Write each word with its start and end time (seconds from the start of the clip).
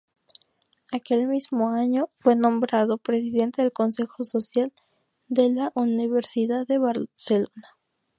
Aquel 0.91 1.27
mismo 1.27 1.69
año 1.69 2.09
fue 2.17 2.35
nombrado 2.35 2.97
presidente 2.97 3.61
del 3.61 3.71
Consejo 3.71 4.23
Social 4.23 4.73
de 5.27 5.51
la 5.51 5.71
Universitat 5.75 6.67
de 6.67 6.79
Barcelona. 6.79 7.67